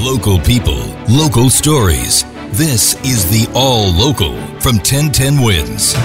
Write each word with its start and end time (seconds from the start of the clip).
Local 0.00 0.38
people, 0.38 0.78
local 1.08 1.50
stories. 1.50 2.22
This 2.52 2.94
is 3.04 3.28
the 3.32 3.50
All 3.52 3.92
Local 3.92 4.36
from 4.60 4.76
1010 4.76 5.42
Wins. 5.42 5.96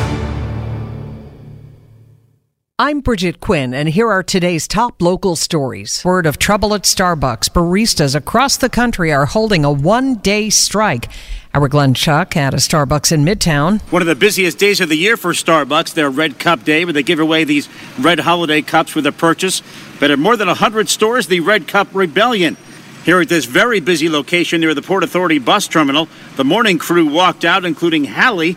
I'm 2.79 3.01
Bridget 3.01 3.39
Quinn, 3.39 3.71
and 3.75 3.87
here 3.87 4.09
are 4.09 4.23
today's 4.23 4.67
top 4.67 4.99
local 4.99 5.35
stories. 5.35 6.03
Word 6.03 6.25
of 6.25 6.39
trouble 6.39 6.73
at 6.73 6.81
Starbucks. 6.83 7.49
Baristas 7.49 8.15
across 8.15 8.57
the 8.57 8.67
country 8.67 9.13
are 9.13 9.27
holding 9.27 9.63
a 9.63 9.71
one 9.71 10.15
day 10.15 10.49
strike. 10.49 11.07
Our 11.53 11.67
Glenn 11.67 11.93
Schuck 11.93 12.35
at 12.35 12.55
a 12.55 12.57
Starbucks 12.57 13.11
in 13.11 13.23
Midtown. 13.23 13.79
One 13.91 14.01
of 14.01 14.07
the 14.07 14.15
busiest 14.15 14.57
days 14.57 14.81
of 14.81 14.89
the 14.89 14.97
year 14.97 15.17
for 15.17 15.33
Starbucks, 15.33 15.93
their 15.93 16.09
Red 16.09 16.39
Cup 16.39 16.63
Day, 16.63 16.83
where 16.83 16.93
they 16.93 17.03
give 17.03 17.19
away 17.19 17.43
these 17.43 17.69
red 17.99 18.21
holiday 18.21 18.63
cups 18.63 18.95
with 18.95 19.05
a 19.05 19.11
purchase. 19.11 19.61
But 19.99 20.09
at 20.09 20.17
more 20.17 20.35
than 20.35 20.47
100 20.47 20.89
stores, 20.89 21.27
the 21.27 21.41
Red 21.41 21.67
Cup 21.67 21.89
Rebellion. 21.93 22.57
Here 23.03 23.19
at 23.19 23.27
this 23.27 23.43
very 23.43 23.81
busy 23.81 24.07
location 24.07 24.61
near 24.61 24.73
the 24.73 24.81
Port 24.81 25.03
Authority 25.03 25.37
bus 25.37 25.67
terminal, 25.67 26.07
the 26.37 26.45
morning 26.45 26.77
crew 26.77 27.05
walked 27.05 27.43
out, 27.43 27.65
including 27.65 28.05
Hallie, 28.05 28.55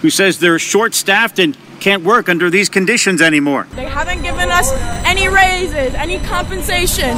who 0.00 0.08
says 0.08 0.38
they're 0.38 0.58
short 0.58 0.94
staffed 0.94 1.38
and 1.38 1.56
can't 1.78 2.02
work 2.02 2.30
under 2.30 2.48
these 2.48 2.70
conditions 2.70 3.20
anymore. 3.20 3.66
They 3.72 3.84
haven't 3.84 4.22
given 4.22 4.50
us 4.50 4.72
any 5.04 5.28
raises, 5.28 5.92
any 5.94 6.18
compensation. 6.20 7.10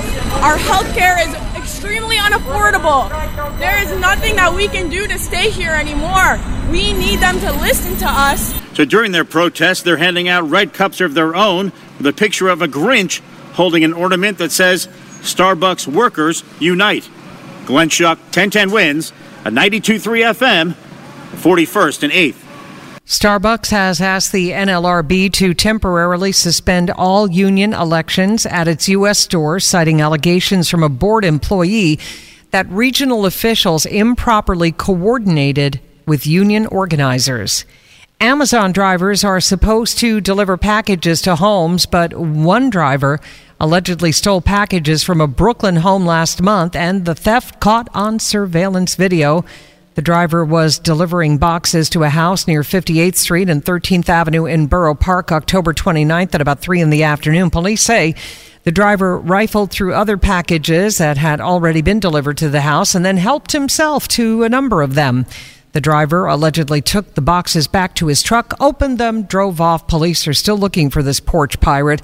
Our 0.43 0.57
health 0.57 0.93
care 0.97 1.17
is 1.21 1.33
extremely 1.57 2.17
unaffordable. 2.17 3.09
There 3.61 3.81
is 3.81 3.97
nothing 4.01 4.35
that 4.35 4.53
we 4.53 4.67
can 4.67 4.89
do 4.89 5.07
to 5.07 5.17
stay 5.17 5.51
here 5.51 5.73
anymore. 5.73 6.41
We 6.73 6.93
need 6.93 7.21
them 7.21 7.39
to 7.39 7.53
listen 7.53 7.97
to 7.99 8.07
us. 8.09 8.53
So 8.77 8.85
during 8.85 9.13
their 9.13 9.25
protest, 9.25 9.85
they're 9.85 9.99
handing 9.99 10.29
out 10.29 10.51
red 10.51 10.73
cups 10.73 11.01
of 11.01 11.15
their 11.15 11.37
own 11.37 11.71
with 11.99 12.07
a 12.09 12.13
picture 12.13 12.49
of 12.49 12.63
a 12.63 12.67
Grinch 12.67 13.21
holding 13.53 13.85
an 13.85 13.93
ornament 13.93 14.39
that 14.39 14.51
says, 14.51 14.89
Starbucks 15.25 15.87
workers 15.87 16.45
unite. 16.61 17.09
Glenn 17.65 17.89
Schuck, 17.89 18.19
1010 18.19 18.71
wins, 18.71 19.13
a 19.45 19.51
92.3 19.51 20.35
FM, 20.35 20.75
41st 21.41 22.03
and 22.05 22.13
8th. 22.13 22.45
Starbucks 23.07 23.71
has 23.71 24.01
asked 24.01 24.33
the 24.33 24.51
NLRB 24.51 25.33
to 25.33 25.55
temporarily 25.55 26.31
suspend 26.31 26.91
all 26.91 27.31
union 27.31 27.73
elections 27.73 28.47
at 28.47 28.69
its 28.69 28.89
U.S. 28.91 29.19
stores, 29.19 29.67
citing 29.67 30.01
allegations 30.01 30.71
from 30.71 30.83
a 30.83 30.89
board 30.89 31.25
employee 31.25 31.99
that 32.51 32.69
regional 32.69 33.27
officials 33.27 33.85
improperly 33.85 34.73
coordinated 34.73 35.81
with 36.07 36.27
union 36.27 36.67
organizers. 36.67 37.65
Amazon 38.25 38.73
drivers 38.73 39.23
are 39.23 39.39
supposed 39.39 39.99
to 39.99 40.19
deliver 40.19 40.57
packages 40.57 41.21
to 41.21 41.37
homes, 41.37 41.85
but 41.85 42.15
one 42.15 42.71
driver 42.71 43.21
allegedly 43.61 44.13
stole 44.13 44.41
packages 44.41 45.05
from 45.05 45.21
a 45.21 45.27
Brooklyn 45.27 45.77
home 45.77 46.07
last 46.07 46.41
month, 46.41 46.75
and 46.75 47.05
the 47.05 47.15
theft 47.15 47.61
caught 47.61 47.87
on 47.93 48.19
surveillance 48.19 48.95
video. 48.95 49.45
The 49.95 50.01
driver 50.01 50.43
was 50.43 50.79
delivering 50.79 51.37
boxes 51.37 51.91
to 51.91 52.05
a 52.05 52.09
house 52.09 52.47
near 52.47 52.63
58th 52.63 53.17
Street 53.17 53.51
and 53.51 53.63
13th 53.63 54.09
Avenue 54.09 54.47
in 54.47 54.69
Borough 54.69 54.95
Park 54.95 55.31
October 55.31 55.75
29th 55.75 56.35
at 56.35 56.41
about 56.41 56.61
3 56.61 56.81
in 56.81 56.89
the 56.89 57.03
afternoon. 57.03 57.51
Police 57.51 57.83
say 57.83 58.15
the 58.63 58.73
driver 58.73 59.19
rifled 59.19 59.71
through 59.71 59.93
other 59.93 60.17
packages 60.17 60.97
that 60.97 61.19
had 61.19 61.43
already 61.43 61.83
been 61.83 62.01
delivered 62.01 62.39
to 62.39 62.49
the 62.49 62.63
house 62.63 62.95
and 62.95 63.05
then 63.05 63.19
helped 63.19 63.53
himself 63.53 64.09
to 64.09 64.45
a 64.45 64.49
number 64.49 64.81
of 64.81 64.95
them. 64.95 65.27
The 65.75 65.81
driver 65.81 66.27
allegedly 66.27 66.81
took 66.81 67.15
the 67.15 67.21
boxes 67.21 67.67
back 67.67 67.97
to 67.97 68.07
his 68.07 68.23
truck, 68.23 68.55
opened 68.61 68.99
them, 68.99 69.25
drove 69.25 69.61
off. 69.61 69.89
Police 69.89 70.29
are 70.29 70.33
still 70.33 70.57
looking 70.57 70.89
for 70.89 71.03
this 71.03 71.19
porch 71.19 71.59
pirate. 71.59 72.01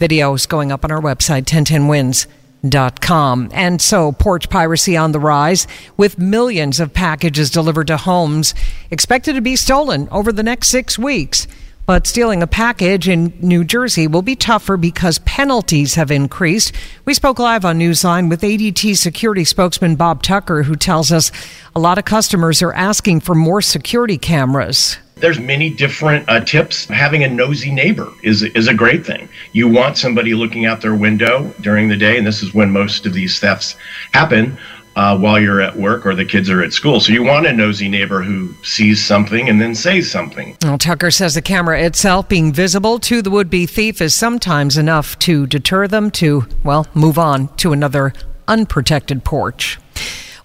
Video 0.00 0.34
is 0.34 0.46
going 0.46 0.72
up 0.72 0.84
on 0.84 0.90
our 0.90 1.00
website, 1.00 1.44
1010wins.com. 1.44 3.50
And 3.52 3.80
so, 3.80 4.10
porch 4.10 4.50
piracy 4.50 4.96
on 4.96 5.12
the 5.12 5.20
rise, 5.20 5.68
with 5.96 6.18
millions 6.18 6.80
of 6.80 6.92
packages 6.92 7.48
delivered 7.48 7.86
to 7.86 7.96
homes 7.96 8.56
expected 8.90 9.34
to 9.34 9.40
be 9.40 9.54
stolen 9.54 10.08
over 10.10 10.32
the 10.32 10.42
next 10.42 10.66
six 10.66 10.98
weeks. 10.98 11.46
But 11.84 12.06
stealing 12.06 12.42
a 12.42 12.46
package 12.46 13.08
in 13.08 13.32
New 13.40 13.64
Jersey 13.64 14.06
will 14.06 14.22
be 14.22 14.36
tougher 14.36 14.76
because 14.76 15.18
penalties 15.20 15.96
have 15.96 16.10
increased. 16.10 16.72
We 17.04 17.14
spoke 17.14 17.38
live 17.38 17.64
on 17.64 17.78
Newsline 17.78 18.30
with 18.30 18.42
ADT 18.42 18.96
security 18.96 19.44
spokesman 19.44 19.96
Bob 19.96 20.22
Tucker, 20.22 20.62
who 20.62 20.76
tells 20.76 21.10
us 21.10 21.32
a 21.74 21.80
lot 21.80 21.98
of 21.98 22.04
customers 22.04 22.62
are 22.62 22.72
asking 22.72 23.20
for 23.20 23.34
more 23.34 23.60
security 23.60 24.18
cameras 24.18 24.98
there's 25.22 25.38
many 25.38 25.70
different 25.70 26.28
uh, 26.28 26.40
tips. 26.40 26.86
Having 26.86 27.22
a 27.22 27.28
nosy 27.28 27.70
neighbor 27.70 28.12
is 28.22 28.42
is 28.42 28.66
a 28.66 28.74
great 28.74 29.06
thing. 29.06 29.28
You 29.52 29.68
want 29.68 29.96
somebody 29.96 30.34
looking 30.34 30.66
out 30.66 30.82
their 30.82 30.96
window 30.96 31.54
during 31.60 31.88
the 31.88 31.96
day, 31.96 32.18
and 32.18 32.26
this 32.26 32.42
is 32.42 32.52
when 32.52 32.70
most 32.72 33.06
of 33.06 33.14
these 33.14 33.38
thefts 33.38 33.76
happen. 34.12 34.58
Uh, 34.94 35.16
while 35.16 35.40
you're 35.40 35.62
at 35.62 35.74
work 35.74 36.04
or 36.04 36.14
the 36.14 36.24
kids 36.24 36.50
are 36.50 36.62
at 36.62 36.72
school. 36.72 37.00
So 37.00 37.14
you 37.14 37.22
want 37.22 37.46
a 37.46 37.52
nosy 37.52 37.88
neighbor 37.88 38.22
who 38.22 38.54
sees 38.62 39.02
something 39.02 39.48
and 39.48 39.58
then 39.58 39.74
says 39.74 40.10
something. 40.10 40.54
Well, 40.62 40.76
Tucker 40.76 41.10
says 41.10 41.34
the 41.34 41.40
camera 41.40 41.80
itself 41.82 42.28
being 42.28 42.52
visible 42.52 42.98
to 43.00 43.22
the 43.22 43.30
would 43.30 43.48
be 43.48 43.64
thief 43.64 44.02
is 44.02 44.14
sometimes 44.14 44.76
enough 44.76 45.18
to 45.20 45.46
deter 45.46 45.88
them 45.88 46.10
to, 46.12 46.46
well, 46.62 46.86
move 46.92 47.18
on 47.18 47.48
to 47.56 47.72
another 47.72 48.12
unprotected 48.46 49.24
porch. 49.24 49.78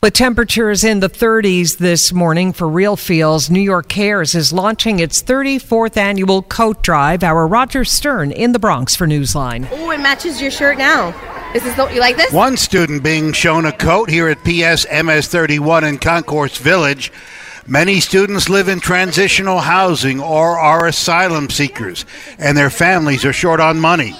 With 0.01 0.13
temperatures 0.13 0.83
in 0.83 0.99
the 0.99 1.09
30s 1.09 1.79
this 1.79 2.13
morning 2.13 2.53
for 2.53 2.69
real 2.69 2.95
feels, 2.95 3.49
New 3.49 3.59
York 3.59 3.89
Cares 3.89 4.35
is 4.35 4.53
launching 4.53 4.99
its 4.99 5.23
34th 5.23 5.97
annual 5.97 6.43
coat 6.43 6.83
drive. 6.83 7.23
Our 7.23 7.47
Roger 7.47 7.83
Stern 7.83 8.31
in 8.31 8.51
the 8.51 8.59
Bronx 8.59 8.95
for 8.95 9.07
Newsline. 9.07 9.67
Oh, 9.71 9.89
it 9.89 9.99
matches 9.99 10.39
your 10.39 10.51
shirt 10.51 10.77
now. 10.77 11.15
This 11.53 11.65
is 11.65 11.75
the, 11.75 11.87
you 11.87 12.01
like 12.01 12.17
this? 12.17 12.31
One 12.33 12.57
student 12.57 13.03
being 13.03 13.31
shown 13.31 13.65
a 13.65 13.71
coat 13.71 14.09
here 14.09 14.27
at 14.27 14.43
PS 14.43 14.85
MS 14.91 15.27
31 15.27 15.85
in 15.85 15.97
Concourse 15.97 16.57
Village. 16.57 17.11
Many 17.65 18.01
students 18.01 18.49
live 18.49 18.67
in 18.67 18.79
transitional 18.81 19.59
housing 19.59 20.19
or 20.19 20.59
are 20.59 20.87
asylum 20.87 21.49
seekers, 21.49 22.05
and 22.37 22.57
their 22.57 22.69
families 22.69 23.23
are 23.25 23.33
short 23.33 23.59
on 23.59 23.79
money. 23.79 24.15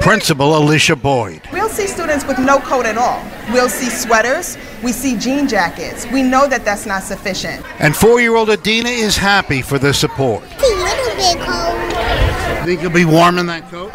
Principal 0.00 0.56
Alicia 0.56 0.96
Boyd. 0.96 1.42
We'll 1.52 1.68
see 1.68 1.86
students 1.86 2.24
with 2.24 2.38
no 2.38 2.58
coat 2.60 2.86
at 2.86 2.96
all. 2.96 3.22
We'll 3.52 3.68
see 3.68 3.90
sweaters. 3.90 4.56
We 4.82 4.92
see 4.92 5.18
jean 5.18 5.48
jackets. 5.48 6.06
We 6.06 6.22
know 6.22 6.48
that 6.48 6.64
that's 6.64 6.86
not 6.86 7.02
sufficient. 7.02 7.64
And 7.80 7.94
four-year-old 7.94 8.48
Adina 8.48 8.88
is 8.88 9.16
happy 9.16 9.60
for 9.60 9.78
the 9.78 9.92
support. 9.92 10.44
It's 10.52 10.62
a 10.62 11.34
little 11.36 11.40
bit 11.40 11.46
cold. 11.46 12.64
Think 12.64 12.80
you'll 12.80 12.92
be 12.92 13.04
warm 13.04 13.38
in 13.38 13.46
that 13.46 13.68
coat? 13.70 13.92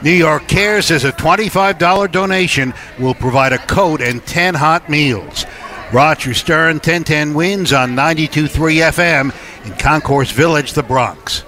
New 0.00 0.12
York 0.12 0.46
Cares 0.46 0.86
says 0.86 1.04
a 1.04 1.10
$25 1.10 2.12
donation 2.12 2.72
will 3.00 3.14
provide 3.14 3.52
a 3.52 3.58
coat 3.58 4.00
and 4.00 4.24
10 4.24 4.54
hot 4.54 4.88
meals. 4.88 5.44
Roger 5.92 6.34
Stern, 6.34 6.76
1010 6.76 7.34
wins 7.34 7.72
on 7.72 7.96
92.3 7.96 8.48
FM 8.92 9.66
in 9.66 9.76
Concourse 9.76 10.30
Village, 10.30 10.72
the 10.72 10.84
Bronx. 10.84 11.42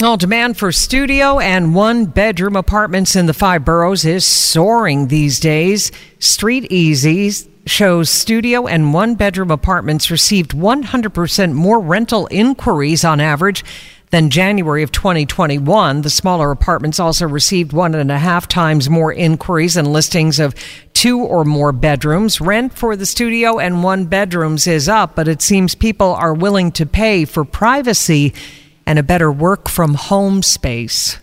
Well, 0.00 0.18
demand 0.18 0.58
for 0.58 0.72
studio 0.72 1.38
and 1.38 1.74
one 1.74 2.04
bedroom 2.06 2.56
apartments 2.56 3.16
in 3.16 3.26
the 3.26 3.34
five 3.34 3.64
boroughs 3.64 4.04
is 4.04 4.24
soaring 4.26 5.08
these 5.08 5.40
days. 5.40 5.90
Street 6.18 6.70
Easy 6.70 7.30
shows 7.66 8.10
studio 8.10 8.66
and 8.66 8.92
one 8.92 9.14
bedroom 9.14 9.50
apartments 9.50 10.10
received 10.10 10.50
100% 10.50 11.52
more 11.52 11.80
rental 11.80 12.26
inquiries 12.30 13.04
on 13.04 13.20
average 13.20 13.64
than 14.10 14.30
January 14.30 14.82
of 14.82 14.92
2021. 14.92 16.02
The 16.02 16.10
smaller 16.10 16.50
apartments 16.50 17.00
also 17.00 17.26
received 17.26 17.72
one 17.72 17.94
and 17.94 18.10
a 18.10 18.18
half 18.18 18.48
times 18.48 18.90
more 18.90 19.12
inquiries 19.12 19.76
and 19.76 19.92
listings 19.92 20.38
of 20.38 20.54
two 20.92 21.20
or 21.20 21.44
more 21.44 21.72
bedrooms. 21.72 22.40
Rent 22.40 22.74
for 22.74 22.96
the 22.96 23.06
studio 23.06 23.58
and 23.58 23.82
one 23.82 24.06
bedrooms 24.06 24.66
is 24.66 24.88
up, 24.88 25.14
but 25.14 25.28
it 25.28 25.42
seems 25.42 25.74
people 25.74 26.14
are 26.14 26.34
willing 26.34 26.72
to 26.72 26.86
pay 26.86 27.24
for 27.24 27.44
privacy 27.44 28.34
and 28.86 28.98
a 28.98 29.02
better 29.02 29.30
work 29.30 29.68
from 29.68 29.94
home 29.94 30.42
space. 30.42 31.18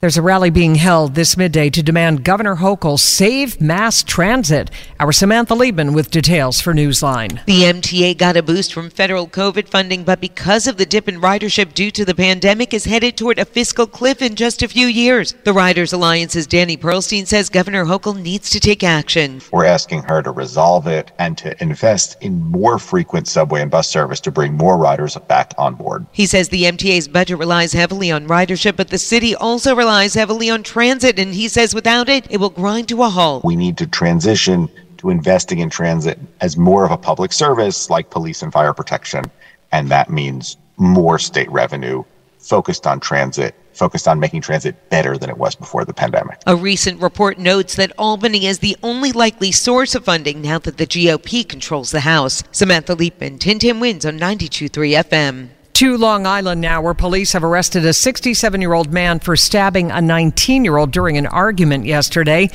There's 0.00 0.16
a 0.16 0.22
rally 0.22 0.50
being 0.50 0.76
held 0.76 1.16
this 1.16 1.36
midday 1.36 1.70
to 1.70 1.82
demand 1.82 2.22
Governor 2.22 2.54
Hochul 2.54 3.00
save 3.00 3.60
mass 3.60 4.04
transit. 4.04 4.70
Our 5.00 5.10
Samantha 5.10 5.54
Liebman 5.54 5.92
with 5.92 6.12
details 6.12 6.60
for 6.60 6.72
Newsline. 6.72 7.44
The 7.46 7.62
MTA 7.62 8.16
got 8.16 8.36
a 8.36 8.42
boost 8.44 8.72
from 8.72 8.90
federal 8.90 9.26
COVID 9.26 9.68
funding, 9.68 10.04
but 10.04 10.20
because 10.20 10.68
of 10.68 10.76
the 10.76 10.86
dip 10.86 11.08
in 11.08 11.20
ridership 11.20 11.74
due 11.74 11.90
to 11.90 12.04
the 12.04 12.14
pandemic, 12.14 12.72
is 12.72 12.84
headed 12.84 13.16
toward 13.16 13.40
a 13.40 13.44
fiscal 13.44 13.88
cliff 13.88 14.22
in 14.22 14.36
just 14.36 14.62
a 14.62 14.68
few 14.68 14.86
years. 14.86 15.34
The 15.42 15.52
Riders 15.52 15.92
Alliance's 15.92 16.46
Danny 16.46 16.76
Pearlstein 16.76 17.26
says 17.26 17.48
Governor 17.48 17.84
Hochul 17.84 18.22
needs 18.22 18.50
to 18.50 18.60
take 18.60 18.84
action. 18.84 19.40
We're 19.50 19.64
asking 19.64 20.04
her 20.04 20.22
to 20.22 20.30
resolve 20.30 20.86
it 20.86 21.10
and 21.18 21.36
to 21.38 21.60
invest 21.60 22.22
in 22.22 22.40
more 22.40 22.78
frequent 22.78 23.26
subway 23.26 23.62
and 23.62 23.70
bus 23.70 23.88
service 23.88 24.20
to 24.20 24.30
bring 24.30 24.54
more 24.54 24.78
riders 24.78 25.16
back 25.26 25.54
on 25.58 25.74
board. 25.74 26.06
He 26.12 26.26
says 26.26 26.50
the 26.50 26.66
MTA's 26.66 27.08
budget 27.08 27.38
relies 27.38 27.72
heavily 27.72 28.12
on 28.12 28.28
ridership, 28.28 28.76
but 28.76 28.90
the 28.90 28.98
city 28.98 29.34
also 29.34 29.74
relies 29.74 29.87
relies 29.88 30.12
heavily 30.12 30.50
on 30.50 30.62
transit, 30.62 31.18
and 31.18 31.32
he 31.32 31.48
says 31.48 31.74
without 31.74 32.10
it, 32.10 32.30
it 32.30 32.36
will 32.36 32.50
grind 32.50 32.86
to 32.86 33.02
a 33.02 33.08
halt. 33.08 33.42
We 33.42 33.56
need 33.56 33.78
to 33.78 33.86
transition 33.86 34.68
to 34.98 35.08
investing 35.08 35.60
in 35.60 35.70
transit 35.70 36.18
as 36.42 36.58
more 36.58 36.84
of 36.84 36.90
a 36.90 36.98
public 36.98 37.32
service 37.32 37.88
like 37.88 38.10
police 38.10 38.42
and 38.42 38.52
fire 38.52 38.74
protection. 38.74 39.24
And 39.72 39.90
that 39.90 40.10
means 40.10 40.58
more 40.76 41.18
state 41.18 41.50
revenue 41.50 42.04
focused 42.38 42.86
on 42.86 43.00
transit 43.00 43.54
focused 43.72 44.08
on 44.08 44.18
making 44.18 44.42
transit 44.42 44.90
better 44.90 45.16
than 45.16 45.30
it 45.30 45.38
was 45.38 45.54
before 45.54 45.84
the 45.84 45.94
pandemic. 45.94 46.40
A 46.46 46.56
recent 46.56 47.00
report 47.00 47.38
notes 47.38 47.76
that 47.76 47.92
Albany 47.96 48.44
is 48.44 48.58
the 48.58 48.76
only 48.82 49.12
likely 49.12 49.52
source 49.52 49.94
of 49.94 50.04
funding 50.04 50.42
now 50.42 50.58
that 50.58 50.78
the 50.78 50.86
GOP 50.86 51.48
controls 51.48 51.92
the 51.92 52.00
House. 52.00 52.42
Samantha 52.50 52.96
Liebman, 52.96 53.38
1010 53.38 53.78
Wins 53.78 54.04
on 54.04 54.18
92.3 54.18 55.04
FM. 55.04 55.48
To 55.78 55.96
Long 55.96 56.26
Island 56.26 56.60
now, 56.60 56.82
where 56.82 56.92
police 56.92 57.34
have 57.34 57.44
arrested 57.44 57.86
a 57.86 57.92
67 57.92 58.60
year 58.60 58.72
old 58.72 58.92
man 58.92 59.20
for 59.20 59.36
stabbing 59.36 59.92
a 59.92 60.00
19 60.00 60.64
year 60.64 60.76
old 60.76 60.90
during 60.90 61.16
an 61.16 61.26
argument 61.26 61.84
yesterday. 61.86 62.50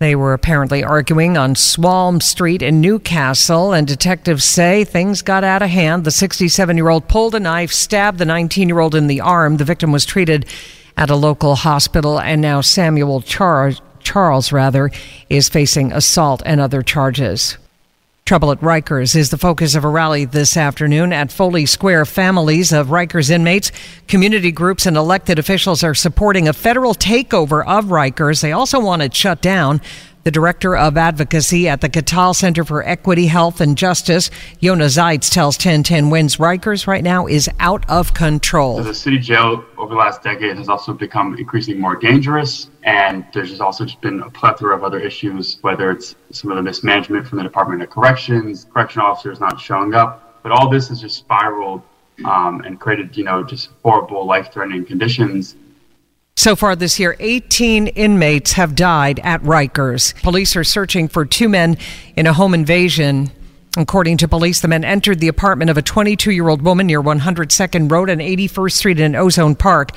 They 0.00 0.14
were 0.14 0.34
apparently 0.34 0.84
arguing 0.84 1.38
on 1.38 1.54
Swalm 1.54 2.22
Street 2.22 2.60
in 2.60 2.82
New 2.82 2.98
Cassel, 2.98 3.72
and 3.72 3.86
detectives 3.86 4.44
say 4.44 4.84
things 4.84 5.22
got 5.22 5.44
out 5.44 5.62
of 5.62 5.70
hand. 5.70 6.04
The 6.04 6.10
67 6.10 6.76
year 6.76 6.90
old 6.90 7.08
pulled 7.08 7.34
a 7.34 7.40
knife, 7.40 7.72
stabbed 7.72 8.18
the 8.18 8.26
19 8.26 8.68
year 8.68 8.80
old 8.80 8.94
in 8.94 9.06
the 9.06 9.22
arm. 9.22 9.56
The 9.56 9.64
victim 9.64 9.90
was 9.90 10.04
treated 10.04 10.44
at 10.94 11.08
a 11.08 11.16
local 11.16 11.54
hospital, 11.54 12.20
and 12.20 12.42
now 12.42 12.60
Samuel 12.60 13.22
Char- 13.22 13.76
Charles 14.00 14.52
rather 14.52 14.90
is 15.30 15.48
facing 15.48 15.90
assault 15.90 16.42
and 16.44 16.60
other 16.60 16.82
charges. 16.82 17.56
Trouble 18.28 18.52
at 18.52 18.60
Rikers 18.60 19.16
is 19.16 19.30
the 19.30 19.38
focus 19.38 19.74
of 19.74 19.84
a 19.84 19.88
rally 19.88 20.26
this 20.26 20.54
afternoon 20.54 21.14
at 21.14 21.32
Foley 21.32 21.64
Square. 21.64 22.04
Families 22.04 22.74
of 22.74 22.88
Rikers 22.88 23.30
inmates, 23.30 23.72
community 24.06 24.52
groups, 24.52 24.84
and 24.84 24.98
elected 24.98 25.38
officials 25.38 25.82
are 25.82 25.94
supporting 25.94 26.46
a 26.46 26.52
federal 26.52 26.94
takeover 26.94 27.66
of 27.66 27.86
Rikers. 27.86 28.42
They 28.42 28.52
also 28.52 28.80
want 28.80 29.00
it 29.00 29.16
shut 29.16 29.40
down. 29.40 29.80
The 30.24 30.32
director 30.32 30.76
of 30.76 30.96
advocacy 30.96 31.68
at 31.68 31.80
the 31.80 31.88
Katal 31.88 32.34
Center 32.34 32.64
for 32.64 32.82
Equity, 32.82 33.28
Health, 33.28 33.60
and 33.60 33.78
Justice, 33.78 34.30
Yona 34.60 34.86
Zeitz, 34.86 35.32
tells 35.32 35.56
1010 35.56 36.10
Wins 36.10 36.36
Rikers 36.36 36.88
right 36.88 37.04
now 37.04 37.26
is 37.28 37.48
out 37.60 37.88
of 37.88 38.14
control. 38.14 38.82
The 38.82 38.92
city 38.92 39.18
jail 39.18 39.64
over 39.78 39.90
the 39.90 39.98
last 39.98 40.22
decade 40.22 40.56
has 40.56 40.68
also 40.68 40.92
become 40.92 41.36
increasingly 41.38 41.80
more 41.80 41.94
dangerous, 41.94 42.68
and 42.82 43.24
there's 43.32 43.60
also 43.60 43.84
just 43.84 44.00
been 44.00 44.20
a 44.20 44.30
plethora 44.30 44.74
of 44.74 44.82
other 44.82 44.98
issues, 44.98 45.58
whether 45.60 45.90
it's 45.92 46.16
some 46.32 46.50
of 46.50 46.56
the 46.56 46.62
mismanagement 46.62 47.26
from 47.26 47.38
the 47.38 47.44
Department 47.44 47.80
of 47.80 47.88
Corrections, 47.88 48.66
correction 48.72 49.00
officers 49.00 49.38
not 49.38 49.60
showing 49.60 49.94
up, 49.94 50.42
but 50.42 50.50
all 50.50 50.68
this 50.68 50.88
has 50.88 51.00
just 51.00 51.16
spiraled 51.16 51.80
um, 52.24 52.60
and 52.62 52.80
created, 52.80 53.16
you 53.16 53.22
know, 53.22 53.44
just 53.44 53.70
horrible, 53.84 54.26
life-threatening 54.26 54.84
conditions 54.84 55.54
so 56.38 56.54
far 56.54 56.76
this 56.76 57.00
year, 57.00 57.16
18 57.18 57.88
inmates 57.88 58.52
have 58.52 58.76
died 58.76 59.18
at 59.24 59.42
Rikers. 59.42 60.14
Police 60.22 60.54
are 60.54 60.62
searching 60.62 61.08
for 61.08 61.26
two 61.26 61.48
men 61.48 61.76
in 62.14 62.28
a 62.28 62.32
home 62.32 62.54
invasion. 62.54 63.32
According 63.76 64.18
to 64.18 64.28
police, 64.28 64.60
the 64.60 64.68
men 64.68 64.84
entered 64.84 65.18
the 65.18 65.26
apartment 65.26 65.68
of 65.68 65.76
a 65.76 65.82
22 65.82 66.30
year 66.30 66.48
old 66.48 66.62
woman 66.62 66.86
near 66.86 67.02
102nd 67.02 67.90
Road 67.90 68.08
and 68.08 68.20
81st 68.20 68.72
Street 68.72 69.00
in 69.00 69.16
Ozone 69.16 69.56
Park 69.56 69.90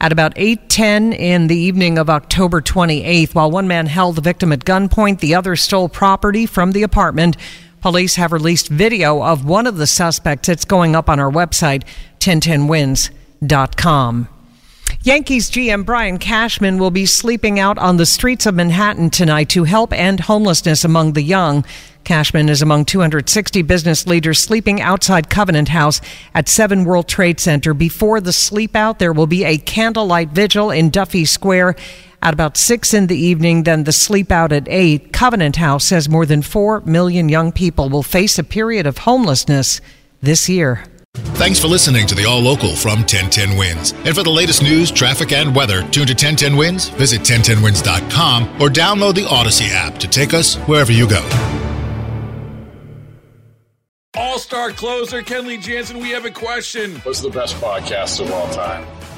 at 0.00 0.12
about 0.12 0.34
8:10 0.36 1.12
in 1.12 1.48
the 1.48 1.58
evening 1.58 1.98
of 1.98 2.08
October 2.08 2.60
28th. 2.60 3.34
While 3.34 3.50
one 3.50 3.66
man 3.66 3.86
held 3.86 4.14
the 4.14 4.22
victim 4.22 4.52
at 4.52 4.64
gunpoint, 4.64 5.18
the 5.18 5.34
other 5.34 5.56
stole 5.56 5.88
property 5.88 6.46
from 6.46 6.70
the 6.70 6.84
apartment. 6.84 7.36
Police 7.80 8.14
have 8.14 8.32
released 8.32 8.68
video 8.68 9.20
of 9.20 9.44
one 9.44 9.66
of 9.66 9.78
the 9.78 9.86
suspects. 9.88 10.48
It's 10.48 10.64
going 10.64 10.94
up 10.94 11.10
on 11.10 11.18
our 11.18 11.32
website, 11.32 11.82
1010wins.com. 12.20 14.28
Yankees 15.04 15.48
GM 15.48 15.86
Brian 15.86 16.18
Cashman 16.18 16.76
will 16.76 16.90
be 16.90 17.06
sleeping 17.06 17.60
out 17.60 17.78
on 17.78 17.98
the 17.98 18.04
streets 18.04 18.46
of 18.46 18.56
Manhattan 18.56 19.10
tonight 19.10 19.48
to 19.50 19.62
help 19.62 19.92
end 19.92 20.18
homelessness 20.18 20.82
among 20.82 21.12
the 21.12 21.22
young. 21.22 21.64
Cashman 22.02 22.48
is 22.48 22.62
among 22.62 22.84
260 22.84 23.62
business 23.62 24.08
leaders 24.08 24.40
sleeping 24.40 24.80
outside 24.80 25.30
Covenant 25.30 25.68
House 25.68 26.00
at 26.34 26.48
7 26.48 26.84
World 26.84 27.06
Trade 27.06 27.38
Center. 27.38 27.74
Before 27.74 28.20
the 28.20 28.32
sleep 28.32 28.74
out, 28.74 28.98
there 28.98 29.12
will 29.12 29.28
be 29.28 29.44
a 29.44 29.56
candlelight 29.56 30.30
vigil 30.30 30.72
in 30.72 30.90
Duffy 30.90 31.24
Square 31.24 31.76
at 32.20 32.34
about 32.34 32.56
6 32.56 32.92
in 32.92 33.06
the 33.06 33.16
evening, 33.16 33.62
then 33.62 33.84
the 33.84 33.92
sleep 33.92 34.32
out 34.32 34.50
at 34.50 34.66
8. 34.68 35.12
Covenant 35.12 35.56
House 35.56 35.84
says 35.84 36.08
more 36.08 36.26
than 36.26 36.42
4 36.42 36.80
million 36.80 37.28
young 37.28 37.52
people 37.52 37.88
will 37.88 38.02
face 38.02 38.36
a 38.36 38.44
period 38.44 38.84
of 38.84 38.98
homelessness 38.98 39.80
this 40.20 40.48
year. 40.48 40.84
Thanks 41.38 41.60
for 41.60 41.68
listening 41.68 42.04
to 42.08 42.16
the 42.16 42.24
All 42.24 42.40
Local 42.40 42.74
from 42.74 42.98
1010 43.06 43.56
Wins. 43.56 43.92
And 43.92 44.12
for 44.12 44.24
the 44.24 44.28
latest 44.28 44.60
news, 44.60 44.90
traffic, 44.90 45.30
and 45.30 45.54
weather, 45.54 45.82
tune 45.82 46.08
to 46.08 46.12
1010 46.12 46.56
Wins, 46.56 46.88
visit 46.88 47.20
1010wins.com, 47.20 48.60
or 48.60 48.68
download 48.68 49.14
the 49.14 49.24
Odyssey 49.24 49.66
app 49.66 49.98
to 49.98 50.08
take 50.08 50.34
us 50.34 50.56
wherever 50.66 50.90
you 50.90 51.08
go. 51.08 51.22
All 54.16 54.40
star 54.40 54.72
closer 54.72 55.22
Kenley 55.22 55.60
Jansen, 55.62 56.00
we 56.00 56.10
have 56.10 56.24
a 56.24 56.30
question. 56.32 56.96
What's 57.02 57.20
the 57.20 57.30
best 57.30 57.54
podcast 57.58 58.18
of 58.18 58.32
all 58.32 58.48
time? 58.52 58.84